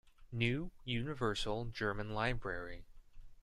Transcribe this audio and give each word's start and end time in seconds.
New 0.31 0.71
Universal 0.83 1.65
German 1.65 2.09
Library. 2.15 2.85